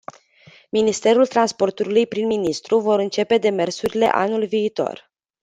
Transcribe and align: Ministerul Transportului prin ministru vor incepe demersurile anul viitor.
Ministerul 0.69 1.27
Transportului 1.27 2.07
prin 2.07 2.27
ministru 2.27 2.79
vor 2.79 3.01
incepe 3.01 3.37
demersurile 3.37 4.05
anul 4.07 4.45
viitor. 4.45 5.11